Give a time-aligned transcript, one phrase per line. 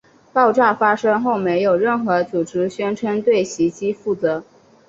[0.33, 4.43] 爆炸发生后没有任何组织宣称对袭击负责。